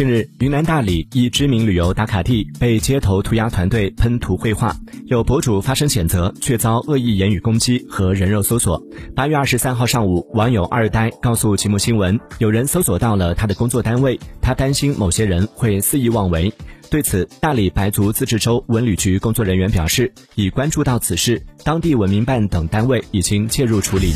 [0.00, 4.74] 近日，云南大理一知名旅游打卡地被街头涂鸦团队喷涂绘画，
[5.04, 8.82] 有博主发声谴责，却遭恶意言语攻击和人肉搜索。
[9.14, 16.50] 八月二十三号上午，网友二呆告诉极目新闻，有人搜索到了他的工作单位，他担心某些人会肆意妄为。
[16.90, 24.14] 对此，大理白族自治州文旅局工作人员表示，已关注到此事，当地文明办等单位已经介入处理。